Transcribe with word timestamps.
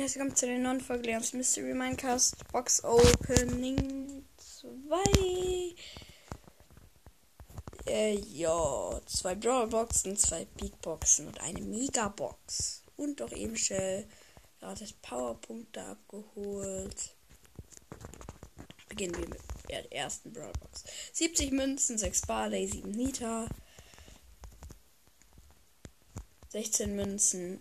herzlich 0.00 0.16
willkommen 0.16 0.36
zu 0.36 0.46
den 0.46 0.62
neuen 0.62 0.80
Folge 0.80 1.10
Leons 1.10 1.34
Mystery 1.34 1.74
Minecast 1.74 2.48
Box 2.50 2.82
Opening 2.82 4.24
2. 4.38 5.74
Äh, 7.86 8.14
ja, 8.14 8.98
zwei 9.04 9.34
Brawl 9.34 9.66
Boxen, 9.66 10.16
zwei 10.16 10.46
Big 10.56 10.80
Boxen 10.80 11.26
und 11.26 11.38
eine 11.42 11.60
Mega 11.60 12.08
Box. 12.08 12.82
Und 12.96 13.20
doch 13.20 13.30
eben 13.32 13.58
schnell 13.58 14.08
gratis 14.58 14.94
Powerpunkte 15.02 15.82
abgeholt. 15.82 17.14
Beginnen 18.88 19.18
wir 19.18 19.28
mit 19.28 19.40
der 19.68 19.92
ersten 19.92 20.32
Brawl 20.32 20.54
Box. 20.60 20.84
70 21.12 21.52
Münzen, 21.52 21.98
6 21.98 22.22
Barley, 22.22 22.66
7 22.66 22.90
Nita. 22.90 23.46
16 26.48 26.96
Münzen, 26.96 27.60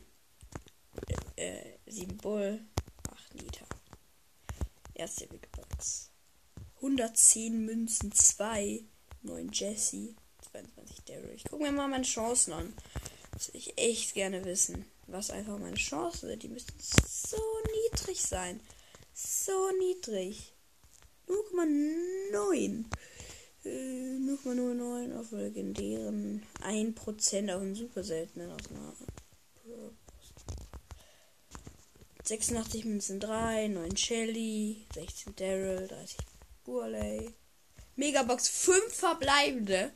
7 1.89 2.17
Bull, 2.17 2.59
8 3.11 3.35
Nita. 3.35 3.66
Erste 4.93 5.27
Big 5.27 5.52
Box. 5.52 6.11
110 6.77 7.66
Münzen, 7.66 8.11
2, 8.11 8.84
9 9.23 9.49
Jesse, 9.52 10.16
22 10.52 11.03
Daryl. 11.05 11.33
Ich 11.35 11.44
gucke 11.45 11.63
mir 11.63 11.71
mal 11.71 11.88
meine 11.88 12.03
Chancen 12.03 12.53
an. 12.53 12.73
Das 13.31 13.47
würde 13.49 13.57
ich 13.57 13.77
echt 13.77 14.13
gerne 14.13 14.45
wissen. 14.45 14.85
Was 15.08 15.31
einfach 15.31 15.58
meine 15.58 15.77
Chancen 15.77 16.30
sind. 16.30 16.44
Die 16.44 16.49
müssten 16.49 16.73
so 16.80 17.41
niedrig 17.92 18.21
sein. 18.21 18.59
So 19.14 19.71
niedrig. 19.80 20.53
0,9. 21.27 22.86
Äh, 23.66 23.69
0,09 23.69 25.19
auf 25.19 25.31
legendären. 25.31 26.44
1% 26.61 27.53
auf 27.53 27.61
einen 27.61 27.75
super 27.75 28.03
seltenen 28.03 28.52
aus 28.52 28.69
86 32.23 32.86
Münzen 32.86 33.20
3, 33.20 33.70
9 33.70 33.98
Shelly, 33.98 34.86
16 34.94 35.36
Daryl, 35.36 35.88
30 35.88 36.17
Burley. 36.64 37.34
Megabox 37.95 38.50
5 38.50 38.94
verbleibende. 38.94 39.92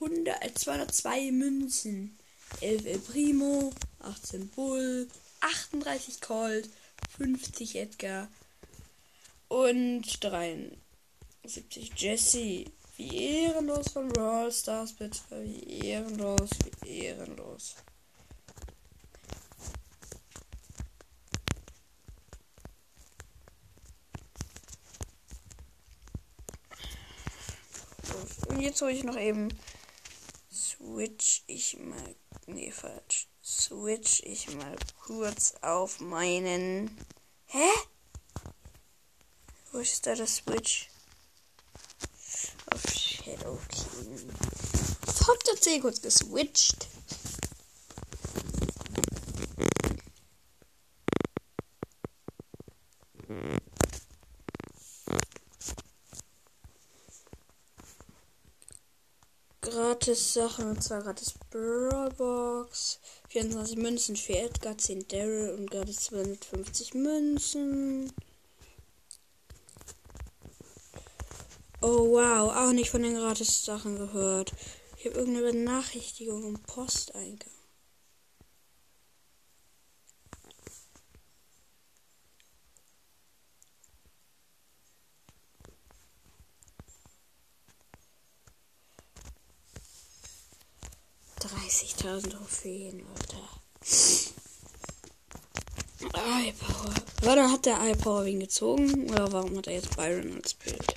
100, 0.00 0.58
202 0.58 1.32
Münzen. 1.32 2.18
11 2.60 2.86
El 2.86 2.98
Primo, 2.98 3.72
18 4.00 4.48
Bull, 4.48 5.08
38 5.40 6.20
Colt, 6.20 6.68
50 7.16 7.76
Edgar 7.76 8.28
und 9.48 10.02
73 10.20 11.92
Jesse. 11.96 12.64
Wie 12.96 13.16
ehrenlos 13.16 13.92
von 13.92 14.08
Brawl 14.08 14.52
Stars, 14.52 14.92
bitte. 14.92 15.20
Wie 15.42 15.86
ehrenlos, 15.86 16.50
wie 16.82 16.98
ehrenlos. 17.00 17.76
Und 28.50 28.60
jetzt 28.60 28.82
hole 28.82 28.90
ich 28.90 29.04
noch 29.04 29.16
eben. 29.16 29.48
Switch 30.52 31.44
ich 31.46 31.78
mal. 31.78 32.16
Nee, 32.46 32.72
falsch. 32.72 33.28
Switch 33.44 34.22
ich 34.24 34.52
mal 34.54 34.76
kurz 35.04 35.54
auf 35.62 36.00
meinen. 36.00 36.98
Hä? 37.46 37.68
Wo 39.70 39.78
ist 39.78 40.04
da 40.04 40.16
das 40.16 40.36
Switch? 40.36 40.88
Auf 42.72 42.82
Shadow 42.92 43.56
King. 43.68 44.32
Ich 45.06 45.28
hab 45.28 45.44
tatsächlich 45.44 45.82
kurz 45.82 46.02
geswitcht. 46.02 46.88
Gratis 60.00 60.32
Sachen. 60.32 60.80
Zwar 60.80 61.02
gratis 61.02 61.34
Brawlbox. 61.50 63.00
24 63.28 63.76
Münzen 63.76 64.16
für 64.16 64.34
Edgar, 64.34 64.78
10 64.78 65.06
Daryl 65.08 65.50
und 65.58 65.70
gratis 65.70 66.04
250 66.04 66.94
Münzen. 66.94 68.10
Oh 71.82 72.12
wow, 72.12 72.50
auch 72.56 72.72
nicht 72.72 72.90
von 72.90 73.02
den 73.02 73.14
gratis 73.14 73.62
Sachen 73.62 73.98
gehört. 73.98 74.54
Ich 74.96 75.04
habe 75.04 75.18
irgendeine 75.18 75.52
Benachrichtigung 75.52 76.44
im 76.44 76.58
Posteingang. 76.62 77.59
30.000 91.50 92.30
Trophäen, 92.30 93.00
Leute. 93.00 93.36
Eye 96.14 96.52
Power. 96.52 96.94
Warte, 97.22 97.50
hat 97.50 97.66
der 97.66 97.80
Eye 97.80 97.96
Power 97.96 98.24
wen 98.24 98.40
gezogen? 98.40 99.10
Oder 99.10 99.32
warum 99.32 99.56
hat 99.58 99.66
er 99.66 99.74
jetzt 99.74 99.96
Byron 99.96 100.36
als 100.36 100.54
Bild? 100.54 100.94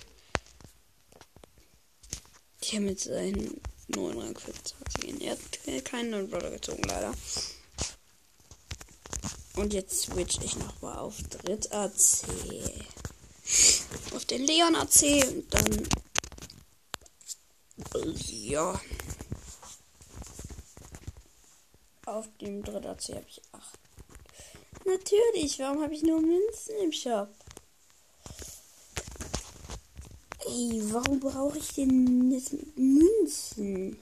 Habe 2.72 2.82
mit 2.82 3.00
seinen 3.00 3.62
neuen 3.88 4.20
Rang 4.20 4.38
25 4.38 5.22
Er 5.22 5.32
hat 5.34 5.86
keinen 5.86 6.12
neuen 6.12 6.30
Brother 6.30 6.52
gezogen, 6.52 6.84
leider. 6.84 7.14
Und 9.56 9.74
jetzt 9.74 10.02
switch 10.02 10.40
ich 10.44 10.56
nochmal 10.58 10.98
auf 10.98 11.16
Dritt 11.30 11.72
AC. 11.72 12.26
Auf 14.16 14.26
den 14.26 14.46
Leon 14.46 14.76
AC 14.76 15.24
und 15.28 15.54
dann. 15.54 15.88
Ja. 18.28 18.80
Auf 22.14 22.30
dem 22.40 22.62
dritten 22.62 22.86
AC 22.86 23.10
habe 23.10 23.26
ich 23.28 23.42
8. 23.54 23.80
Natürlich, 24.86 25.58
warum 25.58 25.82
habe 25.82 25.96
ich 25.96 26.04
nur 26.04 26.22
Münzen 26.22 26.76
im 26.84 26.92
Shop? 26.92 27.30
Ey, 30.46 30.80
warum 30.92 31.20
brauche 31.20 31.58
ich 31.58 31.70
denn 31.70 32.32
jetzt 32.32 32.54
Münzen? 32.78 34.00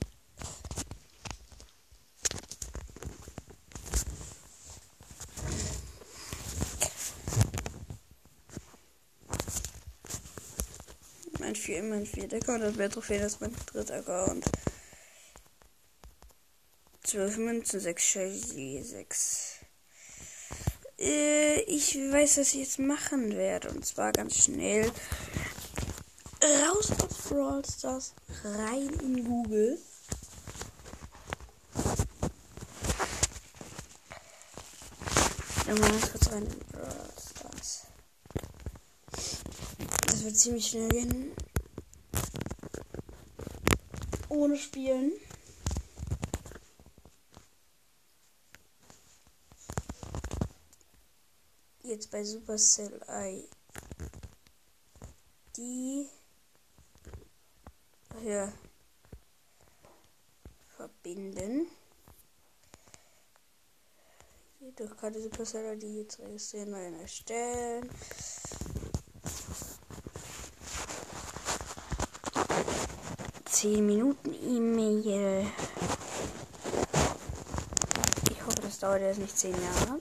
Mein 11.39 11.55
4, 11.55 11.83
mein 11.83 12.05
vierter 12.05 12.35
Account, 12.35 12.63
das 12.63 12.77
wäre 12.77 12.89
Trophäe, 12.89 13.19
das 13.21 13.35
ist 13.35 13.41
mein 13.41 13.55
dritter 13.67 13.95
Account. 13.95 14.43
12 17.11 17.37
Münzen, 17.39 17.81
6 17.81 18.03
Shelly, 18.05 18.81
6. 18.81 19.55
Äh, 20.97 21.59
ich 21.63 21.95
weiß, 21.95 22.37
was 22.37 22.53
ich 22.53 22.61
jetzt 22.61 22.79
machen 22.79 23.35
werde. 23.35 23.69
Und 23.69 23.85
zwar 23.85 24.13
ganz 24.13 24.37
schnell. 24.37 24.89
Raus 26.41 26.89
aus 26.91 27.27
Brawl 27.27 27.63
Stars, 27.65 28.13
rein 28.45 28.89
in 29.01 29.25
Google. 29.25 29.77
Dann 35.65 35.79
mal 35.79 35.89
ganz 35.91 36.11
kurz 36.13 36.31
rein 36.31 36.43
in 36.43 36.59
Brawl 36.71 37.11
Stars. 37.19 37.87
Das 40.07 40.23
wird 40.23 40.37
ziemlich 40.37 40.65
schnell 40.65 40.87
gehen. 40.87 41.33
Ohne 44.29 44.55
Spielen. 44.55 45.11
Jetzt 51.91 52.09
bei 52.09 52.23
Supercell 52.23 53.01
ID 55.57 56.09
hier 58.21 58.53
verbinden. 60.77 61.67
Jedoch 64.61 64.95
kann 64.95 65.11
die 65.11 65.21
Supercell 65.21 65.75
ID 65.75 65.83
jetzt 65.83 66.19
registrieren, 66.19 66.71
neu 66.71 66.99
erstellen. 67.01 67.89
Zehn 73.45 73.85
Minuten 73.85 74.33
E-Mail. 74.33 75.45
Ich 78.31 78.45
hoffe, 78.45 78.61
das 78.61 78.79
dauert 78.79 79.01
jetzt 79.01 79.19
nicht 79.19 79.37
zehn 79.37 79.61
Jahre. 79.61 79.99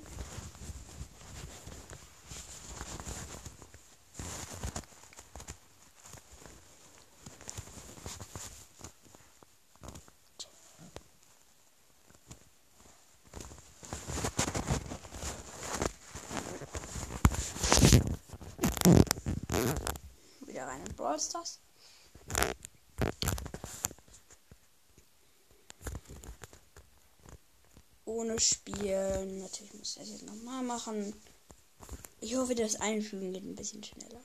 Rein 20.70 20.86
in 20.86 20.94
Brawl 20.94 21.18
Stars. 21.18 21.60
Ohne 28.04 28.40
Spielen. 28.40 29.40
Natürlich 29.40 29.74
muss 29.74 29.96
ich 29.96 30.02
das 30.02 30.10
jetzt 30.10 30.26
nochmal 30.26 30.62
machen. 30.62 31.14
Ich 32.20 32.36
hoffe, 32.36 32.54
das 32.54 32.80
Einfügen 32.80 33.32
geht 33.32 33.44
ein 33.44 33.54
bisschen 33.54 33.82
schneller. 33.82 34.20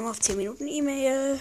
Nur 0.00 0.12
auf 0.12 0.18
10 0.18 0.38
Minuten 0.38 0.66
E-Mail. 0.66 1.38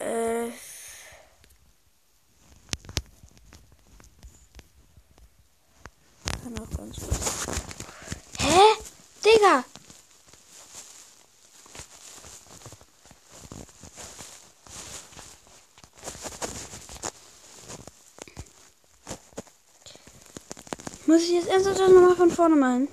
Äh. 0.00 0.50
Kann 6.42 6.58
auch 6.58 6.70
ganz 6.74 6.96
gut. 7.00 7.36
Hä? 8.46 8.62
Digga! 9.24 9.64
Muss 21.06 21.22
ich 21.22 21.30
jetzt 21.30 21.48
ernsthaft 21.48 21.78
nochmal 21.78 22.16
von 22.16 22.30
vorne 22.30 22.56
machen? 22.56 22.88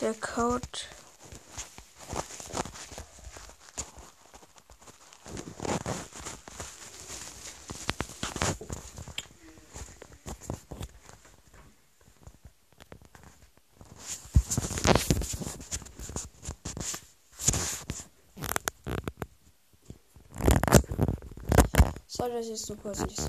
Der 0.00 0.14
Code. 0.14 0.60
Soll 22.24 22.32
das 22.32 22.48
jetzt 22.48 22.68
nur 22.70 22.78
kurz 22.78 23.00
nicht 23.02 23.20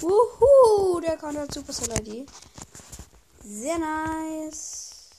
Wuhu, 0.00 1.00
der 1.00 1.16
Counter 1.16 1.42
hat 1.42 1.52
Supercell 1.52 2.00
ID. 2.00 2.28
Sehr 3.42 3.78
nice. 3.78 5.10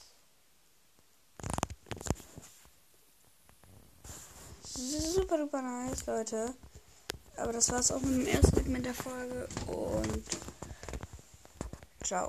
Super 4.62 5.38
duper 5.38 5.60
nice, 5.60 6.06
Leute. 6.06 6.54
Aber 7.36 7.52
das 7.52 7.70
war's 7.70 7.92
auch 7.92 8.00
mit 8.00 8.26
dem 8.26 8.26
ersten 8.26 8.56
Segment 8.56 8.86
der 8.86 8.94
Folge 8.94 9.48
und 9.66 10.24